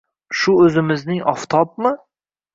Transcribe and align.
Shu 0.39 0.55
o‘zimizning 0.63 1.21
oftobmi? 1.33 1.95